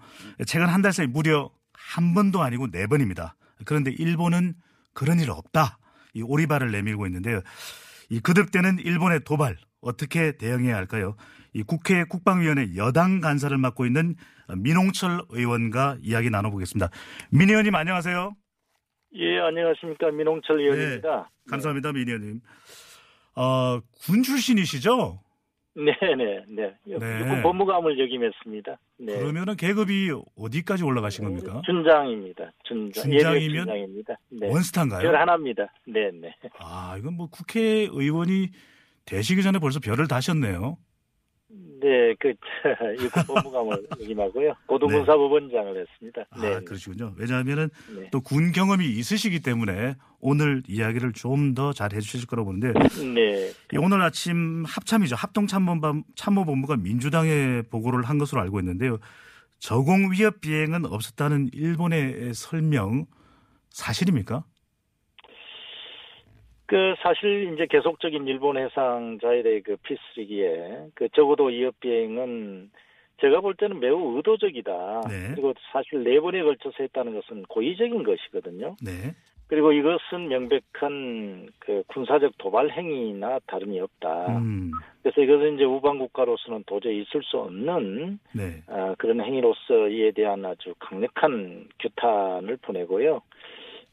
[0.45, 3.35] 최근 한 달 사이 무려 한 번도 아니고 네 번입니다.
[3.65, 4.53] 그런데 일본은
[4.93, 5.77] 그런 일 없다.
[6.13, 7.41] 이 오리발을 내밀고 있는데요.
[8.09, 11.15] 이 거듭되는 일본의 도발 어떻게 대응해야 할까요?
[11.53, 14.15] 이 국회 국방위원회 여당 간사를 맡고 있는
[14.57, 16.89] 민홍철 의원과 이야기 나눠보겠습니다.
[17.31, 18.35] 민 의원님 안녕하세요.
[19.15, 20.11] 예, 안녕하십니까.
[20.11, 21.29] 민홍철 의원입니다.
[21.49, 22.41] 감사합니다, 민 의원님.
[23.35, 25.19] 어, 군 출신이시죠?
[25.75, 26.71] 네, 네, 네.
[26.85, 27.19] 네.
[27.19, 28.77] 육군 법무감을 역임했습니다.
[28.99, 29.17] 네.
[29.17, 31.61] 그러면은 계급이 어디까지 올라가신 겁니까?
[31.65, 32.51] 준장입니다.
[32.63, 33.03] 준장.
[33.03, 34.15] 준장이면 준장입니다.
[34.29, 34.47] 네.
[34.49, 35.01] 원스타인가요?
[35.01, 35.73] 별 하나입니다.
[35.87, 36.31] 네, 네.
[36.59, 38.49] 아, 이건 뭐 국회의원이
[39.05, 40.77] 되시기 전에 벌써 별을 다셨네요.
[41.81, 42.33] 네, 그
[43.03, 44.53] 육군 법무감을 역임하고요.
[44.67, 46.23] 고등군사법원장을 했습니다.
[46.41, 46.55] 네.
[46.55, 47.13] 아, 그러시군요.
[47.17, 48.09] 왜냐하면은 네.
[48.09, 52.71] 또군 경험이 있으시기 때문에 오늘 이야기를 좀 더 잘 해주실 거라고 보는데
[53.13, 53.51] 네.
[53.73, 55.15] 이 오늘 아침 합참이죠.
[55.17, 58.97] 합동참모본- 참모본부가 민주당에 보고를 한 것으로 알고 있는데요.
[59.59, 63.05] 저공 위협 비행은 없었다는 일본의 설명
[63.69, 64.43] 사실입니까?
[66.73, 72.71] 그 사실 이제 계속적인 일본 해상자일의 그 피스리기에 그 적어도 이업 비행은
[73.21, 75.01] 제가 볼 때는 매우 의도적이다.
[75.07, 75.27] 네.
[75.35, 78.75] 그리고 사실 네 번에 걸쳐서 했다는 것은 고의적인 것이거든요.
[78.81, 79.13] 네.
[79.45, 84.39] 그리고 이것은 명백한 그 군사적 도발 행위나 다름이 없다.
[84.39, 84.71] 음,
[85.03, 88.63] 그래서 이것은 이제 우방 국가로서는 도저히 있을 수 없는 네.
[88.65, 93.21] 아, 그런 행위로서 이에 대한 아주 강력한 규탄을 보내고요.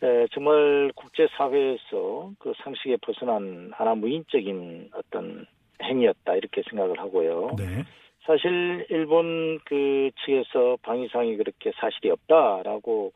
[0.03, 5.47] 에, 정말 국제사회에서 그 상식에 벗어난 하나 무인적인 어떤
[5.83, 7.57] 행위였다 이렇게 생각을 하고요.
[7.59, 7.85] 네.
[8.25, 13.13] 사실 일본 그 측에서 방위상이 그렇게 사실이 없다라고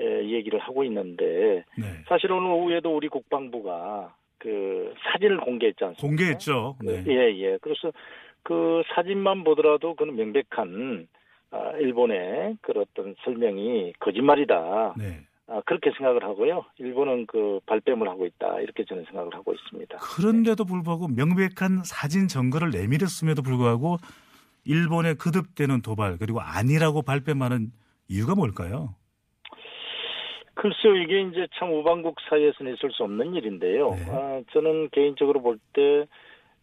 [0.00, 1.84] 에, 얘기를 하고 있는데 네.
[2.08, 6.06] 사실 오늘 오후에도 우리 국방부가 그 사진을 공개했지 않습니까?
[6.06, 6.76] 공개했죠.
[6.82, 7.04] 네.
[7.06, 7.58] 예, 예.
[7.60, 7.92] 그래서
[8.42, 11.06] 그 사진만 보더라도 그는 명백한
[11.52, 14.94] 아, 일본의 그런 어떤 설명이 거짓말이다.
[14.98, 15.20] 네.
[15.52, 16.64] 아, 그렇게 생각을 하고요.
[16.78, 18.60] 일본은 그 발뺌을 하고 있다.
[18.60, 19.98] 이렇게 저는 생각을 하고 있습니다.
[19.98, 23.98] 그런데도 불구하고 명백한 사진 증거를 내밀었음에도 불구하고
[24.64, 27.70] 일본의 거듭되는 도발 그리고 아니라고 발뺌하는
[28.08, 28.94] 이유가 뭘까요?
[30.54, 33.90] 글쎄요, 이게 이제 참 우방국 사이에서는 있을 수 없는 일인데요.
[33.90, 34.06] 네.
[34.10, 36.06] 아, 저는 개인적으로 볼 때,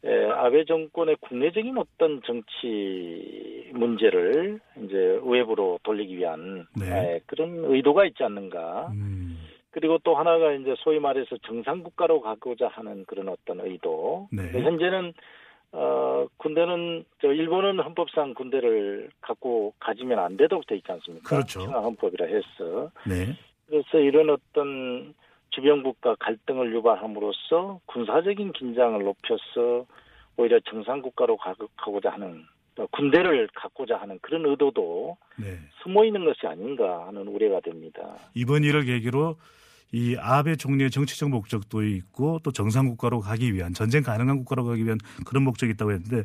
[0.04, 7.16] 에, 아베 정권의 국내적인 어떤 정치 문제를 이제 외부로 돌리기 위한 네.
[7.16, 8.90] 에, 그런 의도가 있지 않는가.
[8.94, 9.38] 음,
[9.72, 14.28] 그리고 또 하나가 이제 소위 말해서 정상 국가로 가고자 하는 그런 어떤 의도.
[14.32, 14.50] 네.
[14.52, 15.14] 현재는
[15.72, 21.30] 어 군대는 저 일본은 헌법상 군대를 갖고 가지면 안 되도록 돼 있지 않습니까?
[21.30, 21.62] 그렇죠.
[21.62, 23.36] 헌법이라 해서 네.
[23.68, 25.14] 그래서 이런 어떤
[25.52, 29.86] 주변국가 갈등을 유발함으로써 군사적인 긴장을 높여서
[30.38, 32.44] 오히려 정상국가로 가- 가고자 하는
[32.78, 35.58] 어, 군대를 갖고자 하는 그런 의도도 네.
[35.84, 38.16] 숨어 있는 것이 아닌가 하는 우려가 됩니다.
[38.36, 39.36] 이번 일을 계기로
[39.92, 45.00] 이 아베 총리의 정치적 목적도 있고 또 정상국가로 가기 위한 전쟁 가능한 국가로 가기 위한
[45.26, 46.24] 그런 목적이 있다고 했는데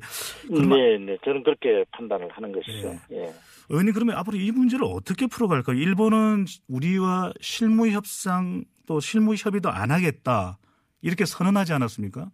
[0.50, 1.16] 네, 네.
[1.24, 2.94] 저는 그렇게 판단을 하는 것이죠.
[3.12, 3.32] 예.
[3.70, 5.76] 의원님 그러면 앞으로 이 문제를 어떻게 풀어갈까요?
[5.78, 10.58] 일본은 우리와 실무 협상 또 실무 협의도 안 하겠다
[11.02, 12.30] 이렇게 선언하지 않았습니까?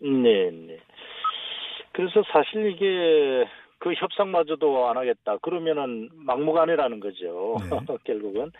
[0.00, 0.78] 네, 네.
[1.92, 3.46] 그래서 사실 이게
[3.78, 5.38] 그 협상마저도 안 하겠다.
[5.38, 7.56] 그러면은 막무가내라는 거죠.
[7.68, 7.68] 네.
[8.04, 8.52] 결국은.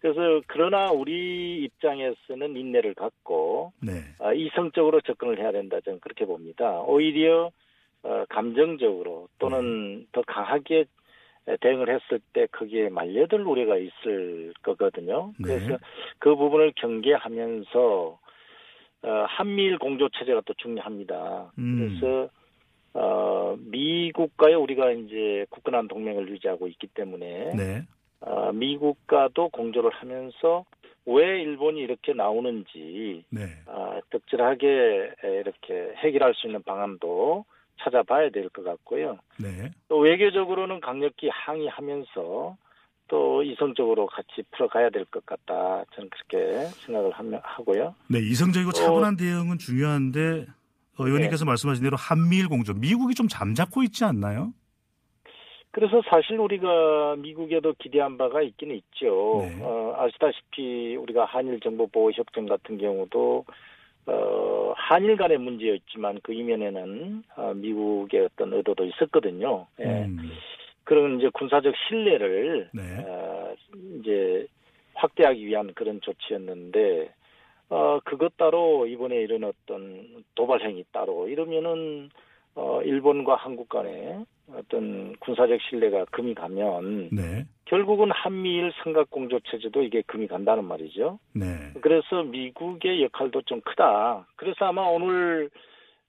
[0.00, 3.92] 그래서 그러나 우리 입장에서는 인내를 갖고 네.
[4.18, 5.78] 아, 이성적으로 접근을 해야 된다.
[5.82, 6.80] 저는 그렇게 봅니다.
[6.80, 7.50] 오히려
[8.02, 10.84] 어, 감정적으로 또는 더 강하게
[11.60, 15.32] 대응을 했을 때 거기에 말려들 우려가 있을 거거든요.
[15.38, 15.58] 네.
[15.58, 15.78] 그래서
[16.18, 18.18] 그 부분을 경계하면서
[19.02, 21.52] 어, 한미일 공조 체제가 또 중요합니다.
[21.58, 21.98] 음.
[22.00, 22.30] 그래서
[22.94, 27.82] 어, 미국과의 우리가 이제 굳건한 동맹을 유지하고 있기 때문에 네.
[28.20, 30.64] 어, 미국과도 공조를 하면서
[31.06, 33.42] 왜 일본이 이렇게 나오는지 네.
[33.66, 37.44] 어, 적절하게 이렇게 해결할 수 있는 방안도
[37.80, 39.18] 찾아봐야 될 것 같고요.
[39.38, 39.70] 네.
[39.88, 42.56] 또 외교적으로는 강력히 항의하면서
[43.08, 45.84] 또 이성적으로 같이 풀어가야 될 것 같다.
[45.94, 47.94] 저는 그렇게 생각을 하고요.
[48.08, 50.46] 네, 이성적이고 차분한 대응은 중요한데
[50.98, 51.48] 어, 의원님께서 네.
[51.50, 54.52] 말씀하신 대로 한미일 공조, 미국이 좀 잠잡고 있지 않나요?
[55.72, 59.40] 그래서 사실 우리가 미국에도 기대한 바가 있기는 있죠.
[59.42, 59.58] 네.
[59.60, 63.44] 어, 아시다시피 우리가 한일 정보 보호 협정 같은 경우도
[64.06, 69.66] 어, 한일 간의 문제였지만 그 이면에는 어, 미국의 어떤 의도도 있었거든요.
[69.80, 70.04] 예.
[70.04, 70.30] 음,
[70.84, 72.82] 그런 이제 군사적 신뢰를 네.
[73.06, 73.54] 어,
[73.98, 74.46] 이제
[74.94, 77.10] 확대하기 위한 그런 조치였는데
[77.70, 82.10] 어, 그것 따로 이번에 이런 어떤 도발 행위 따로 이러면은
[82.54, 87.44] 어, 일본과 한국 간에 어떤 군사적 신뢰가 금이 가면 네.
[87.64, 91.18] 결국은 한미일 삼각공조 체제도 이게 금이 간다는 말이죠.
[91.32, 91.46] 네.
[91.80, 94.26] 그래서 미국의 역할도 좀 크다.
[94.36, 95.50] 그래서 아마 오늘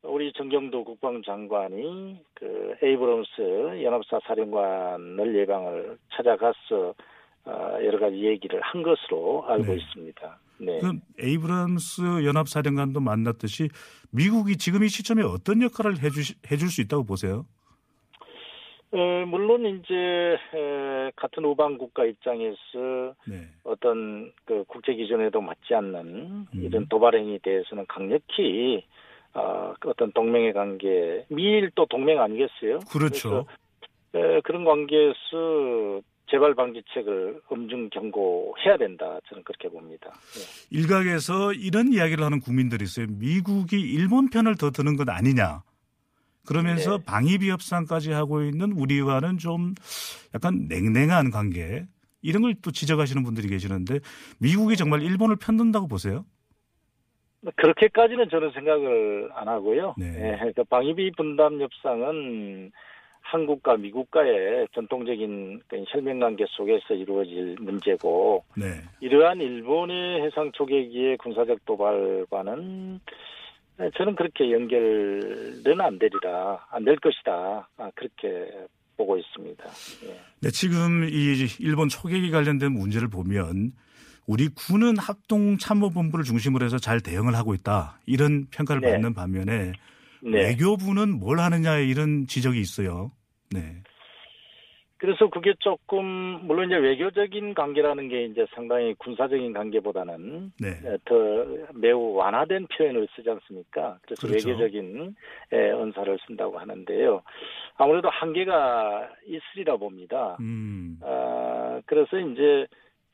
[0.03, 6.93] 우리 정경도 국방장관이 그 에이브럼스 연합사 사령관을 예방을 찾아가서 어,
[7.47, 9.75] 여러 가지 얘기를 한 것으로 알고 네.
[9.75, 10.39] 있습니다.
[10.57, 10.79] 네.
[10.79, 13.69] 그 에이브람스 연합사령관도 만났듯이
[14.11, 17.45] 미국이 지금 이 시점에 어떤 역할을 해주 해줄 수 있다고 보세요?
[18.91, 23.41] 어, 물론 이제 에, 같은 우방 국가 입장에서 네.
[23.65, 26.47] 어떤 그 국제 기준에도 맞지 않는 음.
[26.53, 28.85] 이런 도발 행위에 대해서는 강력히
[29.33, 32.79] 어, 그 어떤 동맹의 관계 미일 또 동맹 아니겠어요?
[32.89, 33.45] 그렇죠.
[34.13, 39.19] 그래서, 에, 그런 관계에서 재발 방지책을 엄중 경고해야 된다.
[39.29, 40.11] 저는 그렇게 봅니다.
[40.33, 40.77] 네.
[40.77, 43.07] 일각에서 이런 이야기를 하는 국민들이 있어요.
[43.09, 45.63] 미국이 일본 편을 더 드는 것 아니냐.
[46.47, 47.03] 그러면서 네.
[47.05, 49.73] 방위비 협상까지 하고 있는 우리와는 좀
[50.33, 51.85] 약간 냉랭한 관계
[52.21, 53.99] 이런 걸 또 지적하시는 분들이 계시는데
[54.39, 56.25] 미국이 정말 일본을 편든다고 보세요?
[57.55, 59.93] 그렇게까지는 저는 생각을 안 하고요.
[59.97, 60.39] 네.
[60.47, 62.71] 예, 그 방위비 분담 협상은
[63.25, 68.81] 한국과 미국과의 전통적인 그 혈맹 관계 속에서 이루어질 문제고 네.
[69.01, 72.99] 이러한 일본의 해상 초계기의 군사적 도발과는
[73.97, 78.47] 저는 그렇게 연결은 안 되리라 안 될 것이다 아, 그렇게
[78.95, 79.63] 보고 있습니다.
[80.05, 80.19] 예.
[80.41, 83.73] 네, 지금 이 일본 초계기 관련된 문제를 보면
[84.27, 87.99] 우리 군은 합동 참모본부를 중심으로 해서 잘 대응을 하고 있다.
[88.05, 88.91] 이런 평가를 네.
[88.91, 89.73] 받는 반면에
[90.25, 90.49] 네.
[90.49, 93.11] 외교부는 뭘 하느냐 이런 지적이 있어요.
[93.53, 93.83] 네.
[94.97, 96.05] 그래서 그게 조금
[96.47, 100.69] 물론 이제 외교적인 관계라는 게 이제 상당히 군사적인 관계보다는 네.
[100.69, 101.15] 에, 더
[101.75, 103.99] 매우 완화된 표현을 쓰지 않습니까?
[104.01, 104.49] 그래서 그렇죠.
[104.49, 105.15] 외교적인
[105.51, 107.21] 에, 언사를 쓴다고 하는데요.
[107.77, 110.37] 아무래도 한계가 있으리라 봅니다.
[110.39, 110.97] 음.
[111.03, 112.65] 아, 그래서 이제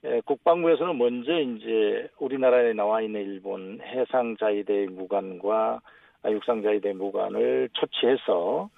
[0.06, 8.70] 에, 국방부에서는 먼저 이제 우리나라에 나와 있는 일본 해상자위대 무관과 아, 육상자위대 무관을 초치해서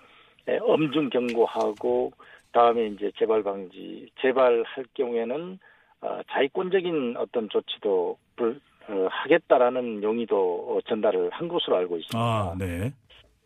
[0.47, 2.11] 에, 엄중 경고하고
[2.51, 5.59] 다음에 이제 재발 방지 재발할 경우에는
[6.01, 10.35] 어, 자위권적인 어떤 조치도 불, 어, 하겠다라는 용의도
[10.69, 12.19] 어, 전달을 한 것으로 알고 있습니다.
[12.19, 12.91] 아, 네.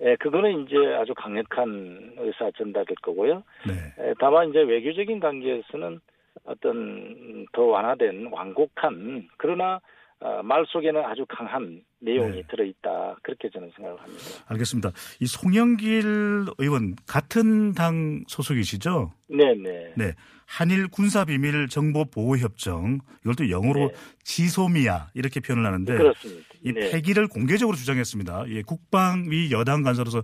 [0.02, 3.44] 예, 그거는 이제 아주 강력한 의사 전달일 거고요.
[3.68, 3.74] 네.
[4.04, 6.00] 에, 다만 이제 외교적인 관계에서는
[6.46, 9.80] 어떤 더 완화된 완곡한 그러나
[10.20, 12.44] 어, 말 속에는 아주 강한 내용이 네.
[12.50, 14.24] 들어있다 그렇게 저는 생각을 합니다.
[14.48, 14.92] 알겠습니다.
[15.20, 19.14] 이 송영길 의원 같은 당 소속이시죠?
[19.30, 19.94] 네네.
[19.96, 20.14] 네.
[20.48, 23.94] 한일 군사 비밀 정보 보호 협정 이걸 또 영어로 네.
[24.24, 26.48] 지소미아 이렇게 표현을 하는데 그렇습니다.
[26.64, 26.92] 이 네.
[26.92, 28.46] 폐기를 공개적으로 주장했습니다.
[28.50, 30.24] 예, 국방위 여당 간사로서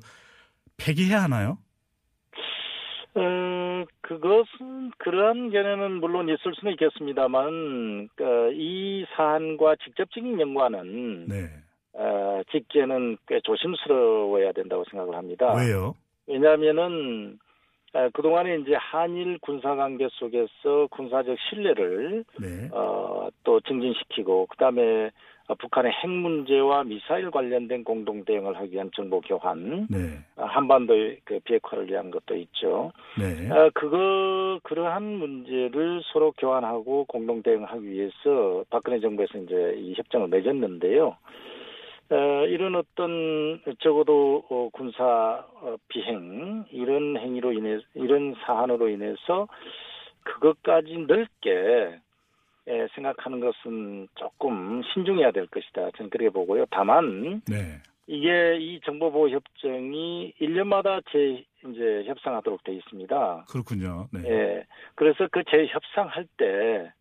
[0.78, 1.60] 폐기해야 하나요?
[3.16, 11.50] 어, 그것은 그러한 견해는 물론 있을 수는 있겠습니다만 그, 이 사안과 직접적인 연관은 네.
[11.94, 15.54] 어, 직계는 꽤 조심스러워야 된다고 생각을 합니다.
[15.56, 15.96] 왜요?
[16.28, 17.38] 왜냐하면은
[17.94, 22.70] 어, 그동안에 이제 한일 군사 관계 속에서 군사적 신뢰를 네.
[22.72, 25.12] 어, 또 증진시키고 그다음에 어,
[25.48, 30.20] 북한의 핵 문제와 미사일 관련된 공동 대응을 하기 위한 정보 교환, 네.
[30.38, 32.94] 어, 한반도의 그 비핵화를 위한 것도 있죠.
[33.20, 33.52] 네.
[33.52, 41.18] 어, 그거 그러한 문제를 서로 교환하고 공동 대응하기 위해서 박근혜 정부에서 이제 이 협정을 맺었는데요.
[42.10, 49.48] 어, 이런 어떤 적어도 어, 군사 어, 비행 이런 행위로 인해 이런 사안으로 인해서
[50.24, 52.00] 그것까지 넓게 에,
[52.96, 55.92] 생각하는 것은 조금 신중해야 될 것이다.
[55.98, 56.66] 저는 그렇게 보고요.
[56.70, 57.82] 다만 네.
[58.08, 63.46] 이게 이 정보보호 협정이 1년마다 재 이제 협상하도록 돼 있습니다.
[63.50, 64.08] 그렇군요.
[64.12, 64.22] 네.
[64.26, 64.66] 예.
[64.96, 66.92] 그래서 그 재협상할 때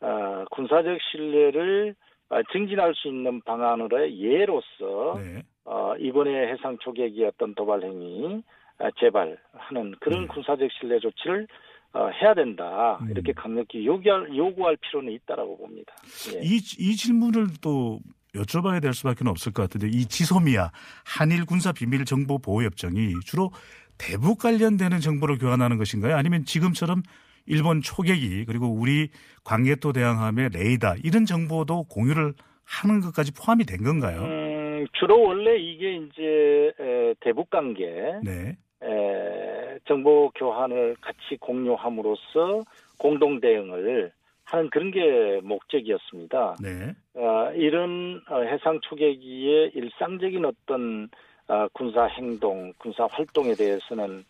[0.00, 1.94] 어, 군사적 신뢰를
[2.28, 5.42] 어, 증진할 수 있는 방안으로의 예로서 네.
[5.64, 8.42] 어, 이번에 해상 초계기였던 도발 행위
[8.78, 10.26] 어, 재발하는 그런 네.
[10.26, 11.46] 군사적 신뢰 조치를 어,
[11.94, 13.10] 해야 된다 음.
[13.10, 15.92] 이렇게 강력히 요구할 요구할 필요는 있다라고 봅니다.
[16.34, 16.40] 예.
[16.42, 18.00] 이, 이 질문을 또
[18.34, 20.70] 여쭤봐야 될 수밖에 없을 것 같은데 이 지소미아
[21.04, 23.50] 한일 군사 비밀 정보 보호 협정이 주로
[23.98, 26.16] 대북 관련되는 정보를 교환하는 것인가요?
[26.16, 27.02] 아니면 지금처럼
[27.46, 29.08] 일본 초계기 그리고 우리
[29.44, 34.22] 광개토 대항함의 레이더 이런 정보도 공유를 하는 것까지 포함이 된 건가요?
[34.22, 37.84] 음, 주로 원래 이게 이제 에, 대북 관계
[38.22, 38.56] 네.
[38.82, 42.62] 에, 정보 교환을 같이 공유함으로써
[42.98, 44.12] 공동 대응을
[44.44, 46.56] 하는 그런 게 목적이었습니다.
[46.62, 46.94] 네.
[47.14, 51.08] 어, 이런 어, 해상 초계기의 일상적인 어떤
[51.48, 54.24] 어, 군사 행동, 군사 활동에 대해서는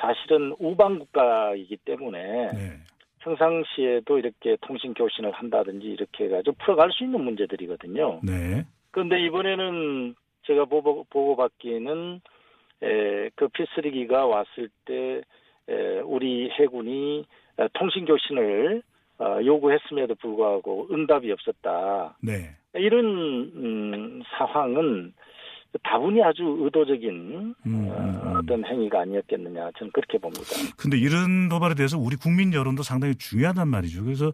[0.00, 2.78] 사실은 우방 국가이기 때문에 네.
[3.20, 8.20] 평상시에도 이렇게 통신 교신을 한다든지 이렇게 해가지고 풀어갈 수 있는 문제들이거든요.
[8.22, 8.64] 네.
[8.90, 10.14] 그런데 이번에는
[10.46, 12.20] 제가 보고, 보고 받기는
[12.82, 15.22] 에, 그 P3기가 왔을 때
[15.68, 17.26] 에, 우리 해군이
[17.58, 18.82] 에, 통신 교신을
[19.18, 22.16] 어, 요구했음에도 불구하고 응답이 없었다.
[22.22, 22.56] 네.
[22.74, 23.04] 이런
[23.54, 25.12] 음, 상황은
[25.82, 28.36] 다분히 아주 의도적인 음, 어, 음, 음.
[28.38, 30.42] 어떤 행위가 아니었겠느냐 저는 그렇게 봅니다.
[30.76, 34.04] 근데 이런 도발에 대해서 우리 국민 여론도 상당히 중요하단 말이죠.
[34.04, 34.32] 그래서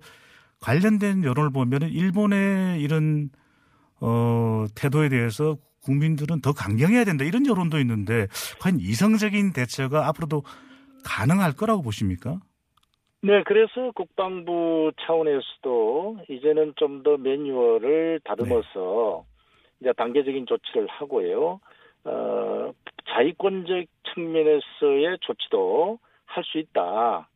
[0.60, 3.28] 관련된 여론을 보면은 일본의 이런
[4.00, 5.56] 어 태도에 대해서
[5.86, 8.26] 국민들은 더 강경해야 된다 이런 여론도 있는데
[8.60, 10.42] 과연 이성적인 대처가 앞으로도
[11.04, 12.40] 가능할 거라고 보십니까?
[13.22, 19.24] 네, 그래서 국방부 차원에서도 이제는 좀 더 매뉴얼을 다듬어서
[19.80, 21.60] 이제 단계적인 조치를 하고요.
[22.04, 22.72] 어,
[23.08, 27.28] 자위권적 측면에서의 조치도 할 수 있다.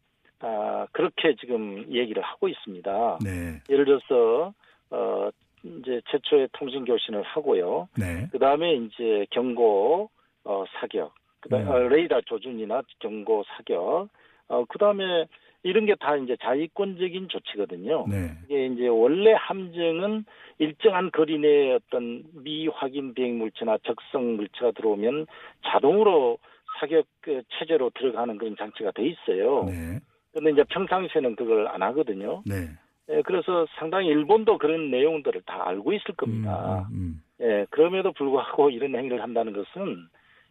[0.43, 3.19] 아, 그렇게 지금 얘기를 하고 있습니다.
[3.23, 3.61] 네.
[3.71, 4.53] 예를 들어서
[4.91, 5.31] 어,
[5.63, 7.89] 이제 최초의 통신 교신을 하고요.
[7.99, 8.29] 네.
[8.33, 10.11] 그 다음에 이제 경고
[10.45, 11.71] 어, 사격, 그다음 네.
[11.71, 14.09] 어, 레이더 조준이나 경고 사격,
[14.49, 15.27] 어, 그 다음에
[15.63, 18.07] 이런 게 다 이제 자위권적인 조치거든요.
[18.09, 18.31] 네.
[18.45, 20.25] 이게 이제 원래 함정은
[20.59, 25.27] 일정한 거리 내에 어떤 미확인 비행 물체나 적성 물체가 들어오면
[25.67, 26.39] 자동으로
[26.79, 29.65] 사격 그 체제로 들어가는 그런 장치가 돼 있어요.
[29.65, 30.01] 네.
[30.33, 32.43] 그런데 이제 평상시에는 그걸 안 하거든요.
[32.47, 32.71] 네.
[33.11, 36.89] 예, 그래서 상당히 일본도 그런 내용들을 다 알고 있을 겁니다.
[36.93, 40.09] 음, 음, 예, 그럼에도 불구하고 이런 행위를 한다는 것은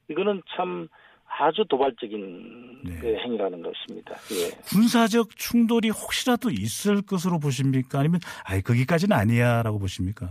[0.10, 0.88] 이거는 참
[1.26, 3.00] 아주 도발적인 네.
[3.00, 4.16] 그 행위라는 것입니다.
[4.34, 4.50] 예.
[4.68, 8.00] 군사적 충돌이 혹시라도 있을 것으로 보십니까?
[8.00, 10.28] 아니면 아이 거기까지는 아니야라고 보십니까?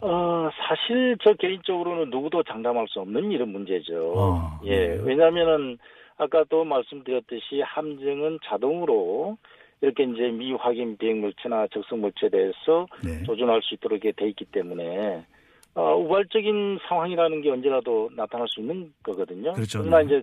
[0.00, 4.14] 어, 사실 저 개인적으로는 누구도 장담할 수 없는 이런 문제죠.
[4.16, 5.02] 아, 예, 네.
[5.04, 5.78] 왜냐하면은
[6.16, 9.36] 아까도 말씀드렸듯이 함정은 자동으로
[9.82, 13.22] 이렇게 이제 미확인 비행 물체나 적성 물체에 대해서 네.
[13.24, 15.26] 조준할 수 있도록 이렇게 돼 있기 때문에
[15.74, 19.52] 어, 우발적인 상황이라는 게 언제라도 나타날 수 있는 거거든요.
[19.54, 19.80] 그렇죠.
[19.80, 20.04] 그러나 네.
[20.04, 20.22] 이제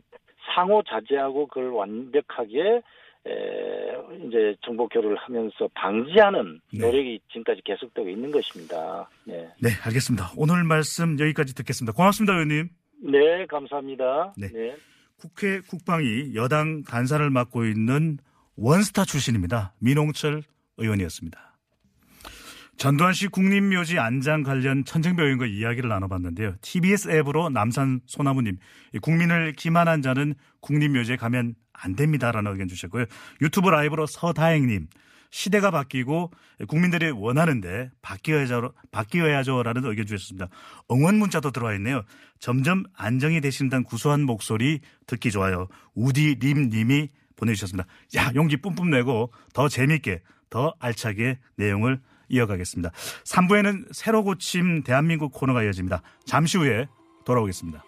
[0.55, 2.81] 상호 자제하고 그걸 완벽하게
[3.27, 3.31] 에,
[4.25, 6.79] 이제 정보 교류를 하면서 방지하는 네.
[6.79, 9.09] 노력이 지금까지 계속되고 있는 것입니다.
[9.25, 9.49] 네.
[9.61, 10.31] 네, 알겠습니다.
[10.37, 11.93] 오늘 말씀 여기까지 듣겠습니다.
[11.95, 12.69] 고맙습니다, 의원님.
[13.11, 14.33] 네, 감사합니다.
[14.37, 14.47] 네.
[14.53, 14.75] 네.
[15.19, 18.19] 국회 국방위 여당 간사를 맡고 있는
[18.61, 19.73] 원스타 출신입니다.
[19.79, 20.43] 민홍철
[20.77, 21.39] 의원이었습니다.
[22.75, 26.55] 전두환 씨 국립묘지 안장 관련 천정배 의원과 이야기를 나눠봤는데요.
[26.61, 28.57] TBS 앱으로 남산 소나무님,
[28.93, 33.05] 이 국민을 기만한 자는 국립묘지에 가면 안 됩니다라는 의견 주셨고요.
[33.41, 34.87] 유튜브 라이브로 서다행님,
[35.31, 36.31] 시대가 바뀌고
[36.67, 40.47] 국민들이 원하는데 바뀌어야죠, 바뀌어야죠라는 의견 주셨습니다.
[40.91, 42.03] 응원 문자도 들어와 있네요.
[42.39, 45.67] 점점 안정이 되신다는 구수한 목소리 듣기 좋아요.
[45.95, 47.09] 우디 림 님이
[47.39, 47.88] 보내주셨습니다.
[48.15, 52.91] 야, 용기 뿜뿜 내고 더 재밌게, 더 알차게 내용을 이어가겠습니다.
[53.25, 56.02] 3부에는 새로 고침 대한민국 코너가 이어집니다.
[56.25, 56.88] 잠시 후에
[57.25, 57.84] 돌아오겠습니다.